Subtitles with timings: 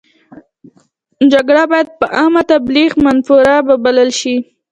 [1.31, 4.35] جګړه باید په عامه تبلیغ منفوره وبلل شي.